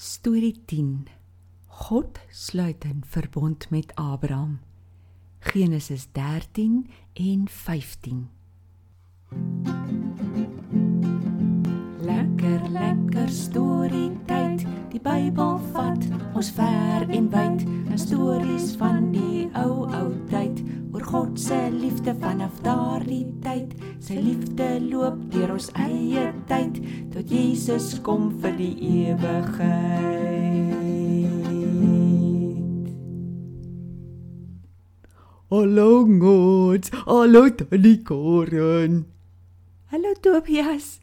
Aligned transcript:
Storie 0.00 0.62
10. 0.64 1.08
God 1.66 2.18
sluit 2.30 2.84
'n 2.84 3.02
verbond 3.06 3.70
met 3.70 3.94
Abraham. 3.94 4.60
Genesis 5.38 6.06
13 6.12 6.86
en 7.12 7.48
15. 7.48 8.28
Lekker 12.00 12.68
lekker 12.68 13.28
storie 13.28 14.12
tyd. 14.26 14.66
Die 14.88 15.00
Bybel 15.00 15.60
vat 15.72 16.04
ons 16.34 16.50
ver 16.50 17.08
en 17.08 17.30
wyd. 17.30 17.64
'n 17.90 17.98
Stories 17.98 18.76
van 18.76 19.12
die 19.12 19.48
ou 19.52 19.84
ou 19.84 20.14
tyd 20.28 20.49
God 21.10 21.38
se 21.42 21.56
liefde 21.74 22.12
vanaf 22.22 22.60
daardie 22.62 23.26
tyd. 23.42 23.72
Sy 23.98 24.14
liefde 24.14 24.68
loop 24.84 25.16
deur 25.32 25.56
ons 25.56 25.66
eie 25.82 26.28
tyd 26.46 26.78
tot 27.10 27.26
Jesus 27.34 27.98
kom 28.06 28.28
vir 28.44 28.54
die 28.54 28.76
ewigheid. 29.08 30.70
Hallo 35.50 36.06
God, 36.06 36.94
hallo 37.10 37.44
Tannie 37.58 37.98
Karen. 38.06 39.02
Hallo 39.90 40.14
Tobias. 40.22 41.00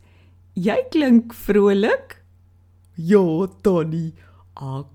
Jy 0.55 0.87
klink 0.95 1.35
vrolik. 1.35 2.21
Ja, 2.95 3.27
Tannie, 3.59 4.15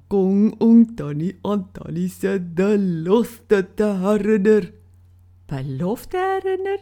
kom 0.08 0.56
om 0.56 0.86
Tannie 0.96 1.36
aan 1.44 1.68
Tannie 1.76 2.08
se 2.08 2.40
belofte 2.40 3.66
te 3.76 3.98
herinner. 4.00 4.72
Belofte 5.52 6.16
herinner? 6.16 6.80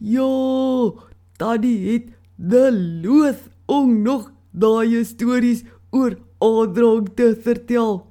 Ja, 0.00 0.92
Tannie 1.36 1.92
het 1.92 2.06
beloof 2.36 3.48
om 3.66 4.02
nog 4.02 4.30
daai 4.50 5.04
stories 5.04 5.64
oor 5.90 6.16
Adrang 6.38 7.10
te 7.14 7.34
vertel. 7.40 8.06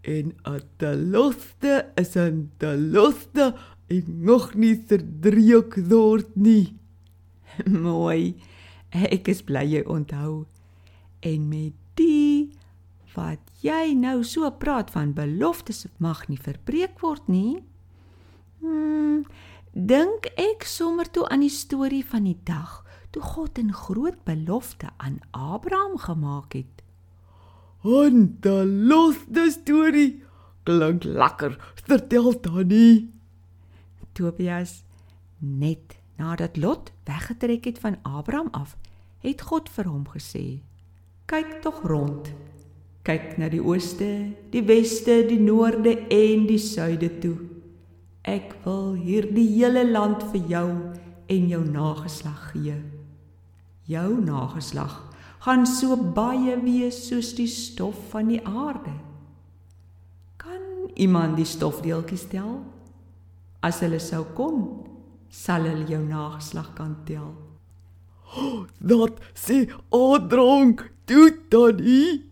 En 0.00 0.32
'n 0.44 0.62
belofte 0.76 1.92
is 1.94 2.16
'n 2.16 2.50
belofte 2.56 3.54
en 3.86 4.04
nog 4.06 4.54
nie 4.54 4.84
verdreek 4.86 5.76
word 5.88 6.36
nie. 6.36 6.76
Mooi. 7.88 8.34
Ek 8.88 9.28
is 9.28 9.42
bly 9.42 9.64
jy 9.64 9.82
onthou. 9.84 10.46
En 11.20 11.48
met 11.48 11.76
die 11.94 12.50
wat 13.14 13.42
jy 13.60 13.92
nou 13.94 14.24
so 14.24 14.50
praat 14.50 14.90
van 14.90 15.12
beloftes 15.12 15.86
mag 15.98 16.28
nie 16.28 16.40
verbreek 16.40 17.00
word 17.00 17.28
nie. 17.28 17.69
Hmm, 18.60 19.24
dink 19.72 20.28
ek 20.36 20.64
sommer 20.68 21.08
toe 21.10 21.28
aan 21.28 21.40
die 21.40 21.52
storie 21.52 22.04
van 22.04 22.24
die 22.28 22.38
dag 22.44 22.84
toe 23.10 23.22
God 23.22 23.58
'n 23.58 23.72
groot 23.72 24.24
belofte 24.24 24.88
aan 24.96 25.18
Abraham 25.30 25.98
gemaak 25.98 26.52
het. 26.52 26.82
'n 27.82 28.36
Belofte 28.40 29.50
storie 29.50 30.22
klink 30.62 31.04
lekker. 31.04 31.56
Vertel 31.74 32.40
Tannie. 32.40 33.10
Tobias 34.12 34.82
net 35.38 35.98
nadat 36.16 36.56
Lot 36.56 36.92
weggetrek 37.04 37.64
het 37.64 37.78
van 37.78 37.96
Abraham 38.02 38.48
af, 38.50 38.76
het 39.18 39.40
God 39.40 39.68
vir 39.68 39.84
hom 39.84 40.04
gesê: 40.08 40.60
"Kyk 41.26 41.62
tog 41.62 41.82
rond. 41.82 42.32
Kyk 43.02 43.38
na 43.38 43.48
die 43.48 43.62
ooste, 43.64 44.36
die 44.50 44.62
weste, 44.62 45.24
die 45.28 45.40
noorde 45.40 46.06
en 46.08 46.46
die 46.46 46.58
suide 46.58 47.18
toe. 47.18 47.49
Ek 48.22 48.52
wil 48.64 48.94
hierdie 49.00 49.48
hele 49.54 49.86
land 49.88 50.22
vir 50.32 50.42
jou 50.48 50.68
en 51.30 51.46
jou 51.48 51.60
nageslag 51.64 52.50
gee. 52.52 52.76
Jou 53.88 54.20
nageslag 54.20 54.98
gaan 55.40 55.64
so 55.66 55.96
baie 55.96 56.58
wees 56.60 56.98
soos 57.08 57.32
die 57.38 57.48
stof 57.48 57.96
van 58.12 58.28
die 58.28 58.42
aarde. 58.44 58.92
Kan 60.36 60.90
iemand 61.00 61.38
die 61.40 61.48
stofdeeltjies 61.48 62.26
tel? 62.28 62.60
As 63.64 63.80
hulle 63.80 64.00
sou 64.00 64.24
kon, 64.36 64.84
sal 65.32 65.64
hulle 65.64 65.88
jou 65.88 66.02
nageslag 66.04 66.74
kan 66.76 66.98
tel." 67.08 67.32
Dat 68.78 69.18
sê 69.34 69.66
Adrang 69.90 70.78
toe 71.04 71.32
Tannie. 71.48 72.30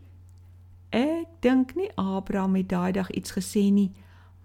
Ek 0.91 1.41
dink 1.41 1.75
nie 1.77 1.91
Abraham 1.97 2.55
het 2.55 2.69
daai 2.69 2.93
dag 2.93 3.11
iets 3.11 3.33
gesê 3.35 3.67
nie, 3.73 3.91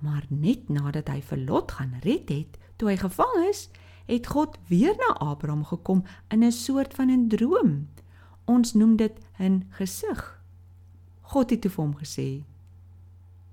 maar 0.03 0.25
net 0.27 0.67
nadat 0.69 1.07
hy 1.07 1.21
vir 1.23 1.39
Lot 1.47 1.71
gaan 1.77 1.95
red 2.03 2.29
het, 2.29 2.59
toe 2.75 2.91
hy 2.91 2.97
gevang 2.99 3.37
is, 3.47 3.69
het 4.11 4.27
God 4.27 4.57
weer 4.67 4.95
na 4.99 5.15
Abraham 5.23 5.63
gekom 5.63 6.03
in 6.27 6.43
'n 6.43 6.51
soort 6.51 6.93
van 6.93 7.09
'n 7.09 7.29
droom. 7.29 7.87
Ons 8.45 8.73
noem 8.73 8.95
dit 8.95 9.15
'n 9.39 9.63
gesig. 9.69 10.41
God 11.21 11.49
het 11.49 11.61
toe 11.61 11.71
vir 11.71 11.83
hom 11.83 11.95
gesê: 11.95 12.43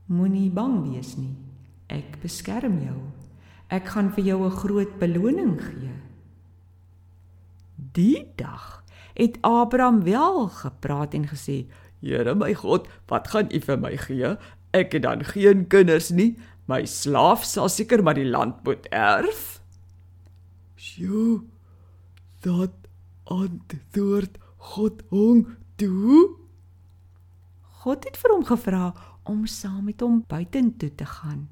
Moenie 0.07 0.51
bang 0.51 0.91
wees 0.91 1.17
nie. 1.17 1.37
Ek 1.87 2.21
beskerm 2.23 2.83
jou. 2.83 2.99
Ek 3.69 3.87
gaan 3.87 4.11
vir 4.13 4.25
jou 4.25 4.45
'n 4.45 4.51
groot 4.51 4.99
beloning 4.99 5.61
gee. 5.61 5.93
Die 7.93 8.33
dag 8.37 8.85
het 9.15 9.39
Abraham 9.41 10.03
wel 10.03 10.49
gepraat 10.49 11.15
en 11.15 11.29
gesê: 11.29 11.67
Here 12.01 12.35
my 12.35 12.55
God, 12.55 12.89
wat 13.07 13.29
gaan 13.29 13.49
U 13.53 13.61
vir 13.61 13.79
my 13.79 13.97
gee? 13.97 14.37
Ek 14.77 14.93
het 14.95 15.03
dan 15.03 15.25
geen 15.25 15.67
kinders 15.67 16.11
nie. 16.15 16.37
My 16.71 16.85
slaaf 16.87 17.45
sal 17.45 17.69
seker 17.69 18.03
maar 18.03 18.19
die 18.19 18.29
land 18.29 18.63
moet 18.65 18.87
erf. 18.95 19.59
Sjoe. 20.79 21.43
Dat 22.45 22.75
antwoord 23.25 24.39
God 24.57 25.03
hom 25.11 25.47
toe. 25.77 26.37
God 27.83 28.05
het 28.05 28.19
vir 28.21 28.35
hom 28.35 28.45
gevra 28.45 28.91
om 29.25 29.47
saam 29.49 29.87
met 29.89 30.03
hom 30.05 30.23
buitentoe 30.29 30.91
te 30.95 31.07
gaan. 31.07 31.49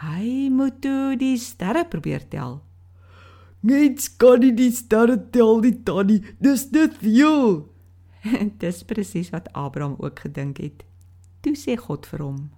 Hy 0.00 0.48
moet 0.52 0.80
toe 0.84 1.16
die 1.20 1.36
sterre 1.38 1.84
probeer 1.88 2.24
tel. 2.32 2.60
Net 3.60 4.06
kan 4.20 4.40
nie 4.40 4.54
die 4.56 4.70
sterre 4.72 5.18
tel 5.32 5.60
die 5.60 5.76
tannie. 5.84 6.22
Dis 6.40 6.70
net 6.72 6.96
veel. 7.02 7.66
Dis 8.62 8.84
presies 8.88 9.32
wat 9.34 9.52
Abraham 9.52 9.98
ook 10.00 10.24
gedink 10.24 10.62
het. 10.64 10.84
Toe 11.40 11.56
sê 11.56 11.76
God 11.76 12.06
vir 12.06 12.22
hom: 12.24 12.50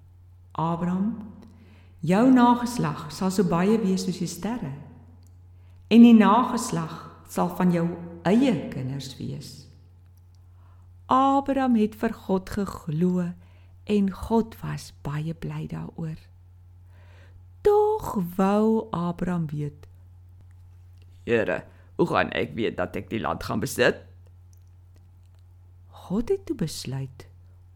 "Abraham, 0.52 1.32
jou 2.00 2.30
nageslag 2.30 3.12
sal 3.12 3.30
so 3.30 3.44
baie 3.44 3.78
wees 3.78 4.04
soos 4.04 4.18
die 4.18 4.26
sterre. 4.26 4.72
En 5.88 6.02
die 6.02 6.16
nageslag 6.16 7.10
sal 7.28 7.48
van 7.56 7.72
jou 7.72 7.86
eie 8.24 8.68
kinders 8.68 9.16
wees." 9.18 9.68
Abraham 11.06 11.76
het 11.76 11.94
vir 11.94 12.12
God 12.12 12.50
geglo 12.50 13.32
en 13.84 14.10
God 14.10 14.56
was 14.62 14.92
baie 15.02 15.34
bly 15.34 15.66
daaroor. 15.66 16.18
Tog 17.62 18.16
wou 18.36 18.88
Abraham 18.90 19.46
weet: 19.46 19.86
Here, 21.24 21.64
hoe 21.96 22.06
gaan 22.06 22.30
ek 22.30 22.54
weet 22.54 22.76
dat 22.76 22.96
ek 22.96 23.10
die 23.10 23.20
land 23.20 23.44
gaan 23.44 23.60
besit? 23.60 24.00
God 26.08 26.28
het 26.28 26.46
toe 26.46 26.56
besluit 26.56 27.28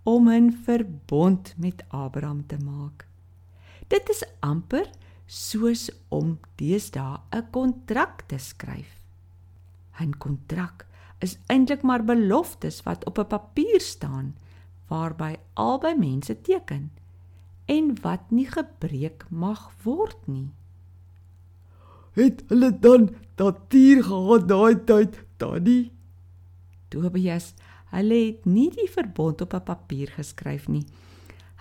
om 0.06 0.28
'n 0.28 0.53
verbond 0.65 1.55
met 1.56 1.84
Abraham 1.89 2.47
te 2.47 2.59
maak. 2.59 3.06
Dit 3.87 4.09
is 4.09 4.22
amper 4.41 4.91
soos 5.27 5.91
om 6.09 6.39
deesdae 6.55 7.19
'n 7.31 7.50
kontrak 7.50 8.22
te 8.27 8.39
skryf. 8.39 9.03
'n 10.00 10.15
Kontrak 10.19 10.87
is 11.19 11.39
eintlik 11.47 11.83
maar 11.83 12.05
beloftes 12.05 12.83
wat 12.83 13.05
op 13.05 13.19
'n 13.19 13.27
papier 13.27 13.81
staan 13.81 14.37
waarby 14.89 15.34
albei 15.55 15.95
mense 15.99 16.41
teken 16.41 16.93
en 17.65 18.00
wat 18.03 18.31
nie 18.31 18.47
gebreek 18.47 19.27
mag 19.31 19.72
word 19.83 20.27
nie. 20.27 20.50
Het 22.12 22.45
hulle 22.49 22.78
dan 22.78 23.15
datuur 23.34 24.05
gehad 24.05 24.49
daai 24.49 24.84
tyd, 24.84 25.25
Tannie? 25.37 25.93
Tobias, 26.89 27.55
hulle 27.97 28.19
het 28.27 28.45
nie 28.45 28.69
die 28.75 28.89
verbond 28.93 29.41
op 29.41 29.55
'n 29.55 29.65
papier 29.65 30.10
geskryf 30.13 30.69
nie. 30.69 30.84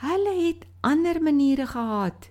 Hulle 0.03 0.33
het 0.47 0.65
ander 0.81 1.21
maniere 1.21 1.67
gehad. 1.67 2.29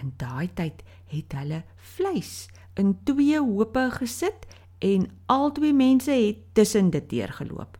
In 0.00 0.12
daai 0.16 0.48
tyd 0.54 0.82
het 1.06 1.32
hulle 1.32 1.64
vleis 1.76 2.48
in 2.74 2.98
twee 3.04 3.40
hope 3.40 3.90
gesit 3.90 4.46
en 4.78 5.08
albei 5.26 5.72
mense 5.72 6.10
het 6.10 6.36
tussen 6.52 6.90
dit 6.90 7.10
deurgeloop. 7.10 7.78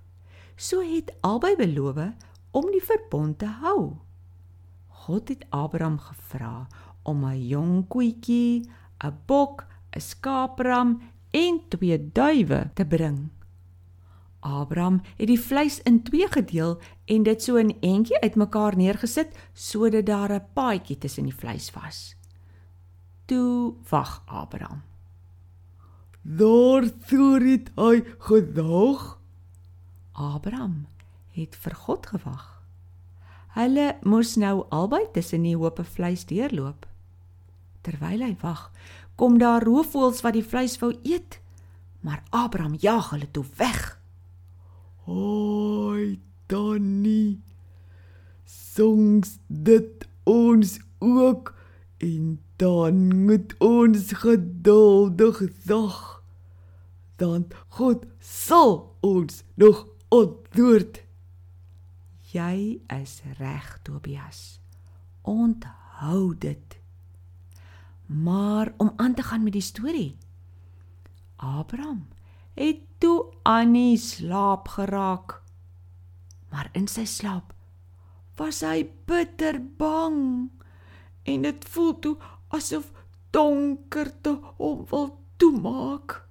So 0.56 0.80
het 0.80 1.12
albei 1.20 1.56
beloof 1.56 2.12
om 2.50 2.70
die 2.72 2.82
verbond 2.82 3.38
te 3.38 3.46
hou. 3.46 3.96
God 4.88 5.28
het 5.28 5.44
Abraham 5.50 5.98
gevra 5.98 6.66
om 7.02 7.24
'n 7.24 7.46
jong 7.46 7.88
koetjie, 7.88 8.70
'n 9.04 9.14
bok, 9.26 9.66
'n 9.96 10.00
skaapram 10.00 11.00
en 11.30 11.60
twee 11.68 12.10
duwe 12.12 12.70
te 12.74 12.84
bring. 12.84 13.35
Abraham 14.40 15.00
het 15.16 15.26
die 15.26 15.40
vleis 15.40 15.80
in 15.82 16.02
twee 16.02 16.28
gedeel 16.30 16.80
en 17.04 17.22
dit 17.22 17.42
so 17.42 17.56
in 17.56 17.76
entjie 17.80 18.20
uitmekaar 18.20 18.76
neergesit 18.76 19.36
sodat 19.52 20.06
daar 20.06 20.32
'n 20.32 20.46
paadjie 20.52 20.98
tussen 20.98 21.24
die 21.24 21.34
vleis 21.34 21.70
was. 21.70 22.16
Toe 23.24 23.74
wag 23.90 24.22
Abraham. 24.26 24.82
Daar 26.22 26.82
het 26.82 27.70
hy 27.74 28.04
gedag. 28.18 29.18
Abraham 30.12 30.86
het 31.30 31.56
vir 31.56 31.74
God 31.74 32.06
gewag. 32.06 32.62
Hulle 33.56 33.96
moes 34.02 34.36
nou 34.36 34.66
albei 34.68 35.06
tussen 35.12 35.42
die 35.42 35.56
hoope 35.56 35.84
vleis 35.84 36.24
deurloop. 36.24 36.86
Terwyl 37.80 38.20
hy 38.20 38.36
wag, 38.40 38.70
kom 39.16 39.38
daar 39.38 39.64
roofvoëls 39.64 40.20
wat 40.20 40.32
die 40.32 40.44
vleis 40.44 40.78
wou 40.78 40.92
eet, 41.02 41.40
maar 42.00 42.22
Abraham 42.30 42.74
jaag 42.80 43.10
hulle 43.10 43.30
toe 43.30 43.44
weg. 43.56 43.95
Hoi, 45.06 46.18
Donnie. 46.50 47.38
Songs 48.44 49.36
dit 49.46 50.06
ons 50.22 50.80
ook 50.98 51.54
en 52.02 52.40
dan 52.56 53.24
moet 53.24 53.54
ons 53.62 54.12
geduldig 54.12 55.42
wag. 55.64 56.22
Dan 57.16 57.46
God 57.68 58.02
sal 58.18 58.96
ons 59.00 59.44
nog 59.54 59.86
ontdoort. 60.08 60.98
Jy 62.34 62.82
is 62.98 63.22
reg, 63.38 63.78
Tobias. 63.86 64.58
Onthou 65.22 66.34
dit. 66.34 66.80
Maar 68.06 68.74
om 68.76 68.92
aan 68.96 69.14
te 69.14 69.22
gaan 69.22 69.42
met 69.42 69.54
die 69.54 69.62
storie. 69.62 70.18
Abraham 71.36 72.15
het 72.56 72.82
toe 72.98 73.32
aan 73.44 73.74
die 73.76 73.96
slaap 74.00 74.68
geraak. 74.76 75.40
Maar 76.50 76.70
in 76.72 76.88
sy 76.88 77.04
slaap 77.04 77.52
was 78.36 78.62
hy 78.64 78.84
bitter 79.08 79.60
bang 79.78 80.48
en 81.26 81.46
dit 81.46 81.68
voel 81.72 81.94
toe 82.04 82.16
asof 82.56 82.90
donkerte 83.36 84.36
hom 84.58 84.84
wil 84.90 85.10
toemaak. 85.40 86.22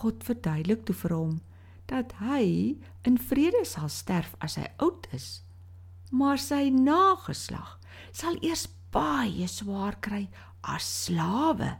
God 0.00 0.24
verduidelik 0.24 0.84
toe 0.88 0.96
vir 1.04 1.16
hom 1.16 1.34
dat 1.92 2.14
hy 2.22 2.44
in 3.04 3.18
vrede 3.20 3.64
sal 3.68 3.90
sterf 3.92 4.32
as 4.40 4.56
hy 4.56 4.68
oud 4.80 5.08
is, 5.12 5.42
maar 6.08 6.40
sy 6.40 6.70
nageslag 6.72 7.76
sal 8.16 8.38
eers 8.40 8.64
baie 8.92 9.48
swaar 9.48 9.98
kry 10.04 10.26
as 10.62 10.86
slawe 11.04 11.76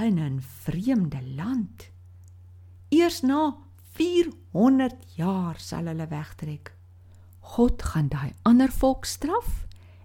in 0.00 0.18
'n 0.18 0.40
vreemde 0.40 1.20
land. 1.36 1.90
Eers 3.00 3.22
na 3.24 3.54
400 3.96 5.14
jaar 5.16 5.56
sal 5.56 5.86
hulle 5.88 6.04
wegtrek. 6.10 6.74
God 7.54 7.80
gaan 7.80 8.10
daai 8.12 8.34
ander 8.44 8.68
volk 8.68 9.06
straf 9.08 9.62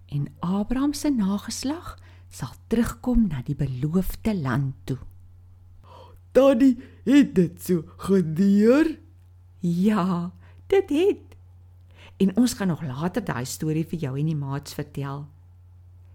en 0.08 0.30
Abraham 0.40 0.94
se 0.96 1.10
nageslag 1.12 1.98
sal 2.32 2.54
terugkom 2.72 3.26
na 3.28 3.42
die 3.44 3.56
beloofde 3.58 4.32
land 4.34 4.78
toe. 4.88 4.96
Daddy, 6.32 6.70
het 7.04 7.34
dit 7.36 7.58
so 7.62 7.84
gebeur? 8.06 8.88
Ja, 9.60 10.32
dit 10.72 10.94
het. 10.96 11.36
En 12.16 12.32
ons 12.36 12.54
gaan 12.56 12.72
nog 12.72 12.84
later 12.86 13.24
daai 13.24 13.44
storie 13.44 13.84
vir 13.84 14.06
jou 14.06 14.14
en 14.16 14.30
die 14.30 14.38
maats 14.38 14.72
vertel. 14.78 15.26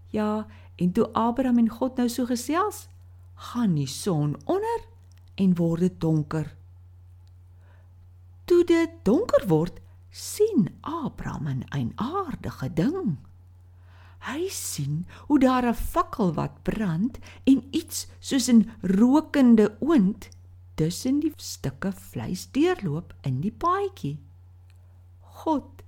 Ja, 0.09 0.47
en 0.81 0.95
toe 0.97 1.05
Abraham 1.13 1.61
en 1.61 1.69
God 1.69 2.01
nou 2.01 2.09
so 2.09 2.25
gesels, 2.25 2.87
gaan 3.51 3.77
die 3.77 3.89
son 3.89 4.33
onder 4.49 4.89
en 5.37 5.53
word 5.61 5.85
dit 5.85 6.01
donker. 6.01 6.49
Toe 8.45 8.63
dit 8.63 8.89
donker 9.03 9.47
word, 9.47 9.79
sien 10.09 10.67
Abraham 10.81 11.47
'n 11.47 11.63
eienaardige 11.69 12.73
ding. 12.73 13.17
Hy 14.21 14.49
sien 14.49 15.07
hoe 15.27 15.39
daar 15.39 15.65
'n 15.65 15.73
fakkel 15.73 16.33
wat 16.33 16.63
brand 16.63 17.17
en 17.43 17.63
iets 17.71 18.07
soos 18.19 18.47
'n 18.49 18.69
rokende 18.81 19.77
oond 19.79 20.29
tussen 20.75 21.19
die 21.19 21.33
stukke 21.35 21.91
vleis 21.91 22.51
deurloop 22.51 23.13
in 23.21 23.41
die 23.41 23.51
paadjie. 23.51 24.19
God 25.19 25.83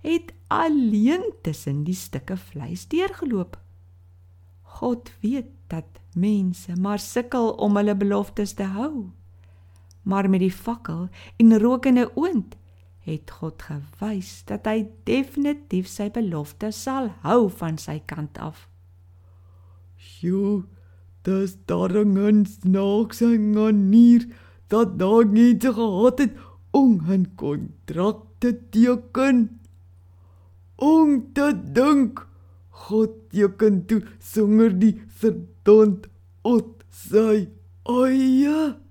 het 0.00 0.32
alleen 0.46 1.32
tussen 1.42 1.84
die 1.84 1.94
stukke 1.94 2.36
vleis 2.36 2.88
deurgeloop. 2.88 3.56
God 4.62 5.10
weet 5.20 5.48
dat 5.66 6.00
mense 6.12 6.76
maar 6.76 6.98
sukkel 6.98 7.52
om 7.52 7.76
hulle 7.76 7.96
beloftes 7.96 8.52
te 8.52 8.62
hou. 8.62 9.10
Maar 10.04 10.28
met 10.30 10.40
die 10.40 10.52
fakkel 10.52 11.08
en 11.36 11.58
rokende 11.58 12.10
oond 12.14 12.56
het 13.04 13.30
God 13.30 13.62
gewys 13.62 14.30
dat 14.48 14.68
hy 14.68 14.86
definitief 15.08 15.88
sy 15.92 16.08
belofte 16.12 16.70
sal 16.72 17.10
hou 17.24 17.48
van 17.60 17.76
sy 17.80 17.98
kant 18.08 18.38
af. 18.40 18.66
Sjoe, 20.00 20.64
dis 21.24 21.56
daar 21.68 21.92
'n 22.04 22.44
snaakse 22.44 23.38
manier 23.38 24.26
dat 24.68 24.98
daar 24.98 25.26
nie 25.26 25.56
te 25.56 25.72
gehad 25.72 26.18
het 26.18 26.32
om 26.70 27.00
'n 27.08 27.26
kontrak 27.36 28.18
te 28.38 28.50
teken. 28.70 29.60
Om 30.76 31.32
te 31.32 31.48
dink 31.72 32.26
God 32.68 33.10
teken 33.30 33.86
toe 33.86 34.02
sonder 34.18 34.78
die 34.78 35.02
verdond 35.06 36.06
ot 36.42 36.84
sy 36.90 37.48
eie. 37.84 38.83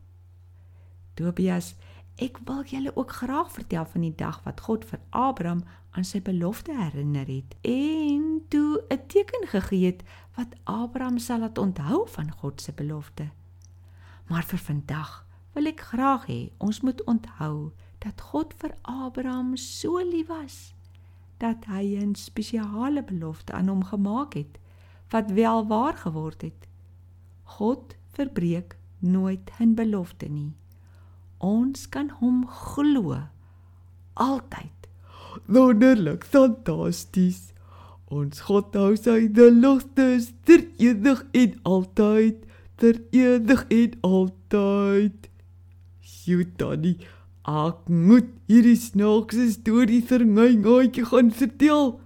Tobias, 1.13 1.75
ek 2.15 2.37
wil 2.45 2.63
julle 2.65 2.95
ook 2.95 3.11
graag 3.11 3.51
vertel 3.51 3.85
van 3.85 4.01
die 4.01 4.15
dag 4.15 4.43
wat 4.43 4.61
God 4.61 4.85
vir 4.85 4.99
Abraham 5.09 5.63
aan 5.93 6.05
sy 6.05 6.21
belofte 6.21 6.73
herinner 6.77 7.27
het 7.29 7.55
en 7.61 8.41
toe 8.49 8.81
'n 8.89 9.05
teken 9.07 9.47
gegee 9.47 9.85
het 9.85 10.03
wat 10.35 10.55
Abraham 10.63 11.17
sal 11.17 11.39
laat 11.39 11.57
onthou 11.57 12.07
van 12.07 12.31
God 12.31 12.61
se 12.61 12.71
belofte. 12.71 13.29
Maar 14.27 14.43
vir 14.43 14.59
vandag 14.59 15.25
wil 15.53 15.65
ek 15.65 15.79
graag 15.79 16.25
hê 16.27 16.51
ons 16.57 16.81
moet 16.81 17.03
onthou 17.03 17.71
dat 17.99 18.21
God 18.21 18.53
vir 18.57 18.73
Abraham 18.81 19.57
so 19.57 19.97
lief 19.97 20.27
was 20.27 20.73
dat 21.37 21.65
hy 21.65 21.97
'n 21.97 22.15
spesiale 22.15 23.03
belofte 23.03 23.53
aan 23.53 23.67
hom 23.67 23.83
gemaak 23.83 24.33
het 24.33 24.59
wat 25.09 25.31
wel 25.31 25.67
waar 25.67 25.97
geword 25.97 26.41
het. 26.41 26.67
God 27.43 27.95
verbreek 28.07 28.77
nooit 28.99 29.51
'n 29.59 29.73
belofte 29.73 30.25
nie. 30.29 30.53
Ons 31.43 31.89
kan 31.91 32.07
hom 32.21 32.45
glo 32.47 33.17
altyd. 34.15 34.87
Wonderlik, 35.51 36.23
fantasties. 36.23 37.49
Ons 38.07 38.45
God 38.47 38.75
hou 38.79 38.93
sy 38.95 39.25
beloftes 39.33 40.29
ter 40.47 40.63
ewig 40.79 41.23
en 41.35 41.57
altyd, 41.67 42.37
ter 42.79 43.01
ewig 43.11 43.65
en 43.75 43.97
altyd. 44.07 45.27
Sjoe, 46.13 46.45
Tannie, 46.55 46.95
ek 47.43 47.89
moet 47.91 48.29
hierdie 48.47 48.79
snaakse 48.79 49.49
storie 49.57 49.99
vir 50.13 50.23
my 50.29 50.47
gaatjie 50.63 51.03
gaan 51.11 51.33
vertel. 51.35 51.97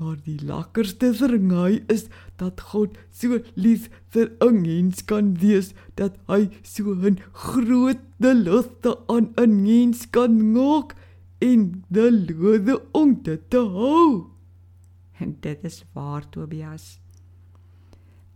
Maar 0.00 0.16
die 0.24 0.38
lekkerste 0.40 1.12
my 1.38 1.82
is 1.92 2.06
dat 2.40 2.60
God 2.72 2.96
so 3.12 3.38
lief 3.54 3.90
vir 4.08 4.32
'n 4.40 4.62
mens 4.62 5.04
kan 5.04 5.34
wees 5.36 5.74
dat 5.94 6.16
hy 6.26 6.48
so 6.62 6.94
'n 6.94 7.20
groot 7.32 8.00
belofte 8.16 8.96
aan 9.08 9.32
'n 9.36 9.62
mens 9.62 10.08
kan 10.10 10.52
maak 10.52 10.96
en 11.38 11.84
beloof 11.88 12.80
om 12.92 13.22
dit 13.22 13.50
te 13.50 13.58
hou. 13.58 14.30
En 15.20 15.36
dit 15.40 15.64
is 15.64 15.84
waar 15.92 16.28
Tobias. 16.30 16.98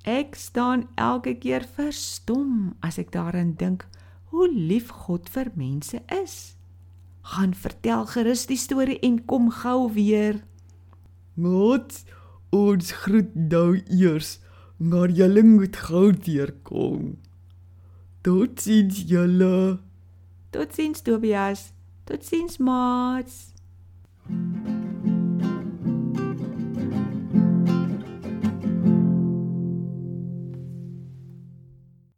Ek 0.05 0.35
staan 0.35 0.89
elke 0.97 1.35
keer 1.35 1.65
verstom 1.65 2.77
as 2.81 2.99
ek 2.99 3.13
daaraan 3.13 3.55
dink 3.57 3.89
hoe 4.25 4.49
lief 4.53 4.89
God 4.89 5.29
vir 5.29 5.49
mense 5.55 6.03
is. 6.23 6.57
Gaan 7.23 7.55
vertel 7.55 8.05
gerus 8.07 8.47
die 8.47 8.61
storie 8.61 8.99
en 9.01 9.25
kom 9.25 9.49
gou 9.51 9.93
weer. 9.93 10.45
Mots, 11.35 12.05
ons 12.55 12.91
groet 13.05 13.33
nou 13.35 13.81
eers, 13.91 14.39
maar 14.79 15.11
julle 15.11 15.43
moet 15.43 15.77
gou 15.77 16.13
deurkom. 16.13 17.17
Totsiens 18.23 19.03
julle. 19.11 19.81
Totsiens 20.55 21.03
Tobias. 21.03 21.73
Totsiens 22.05 22.59
maats. 22.59 23.54